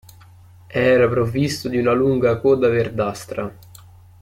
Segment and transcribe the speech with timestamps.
[0.65, 3.55] Era provvisto di una lunga coda verdastra.